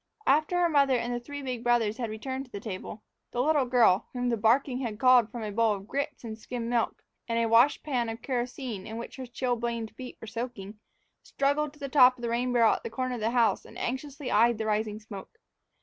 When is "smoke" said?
14.99-15.37